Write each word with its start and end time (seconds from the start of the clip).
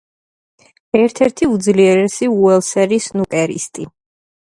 ერთ-ერთი 0.99 1.49
უძლიერესი 1.55 2.29
უელსელი 2.37 2.99
სნუკერისტი. 3.09 3.87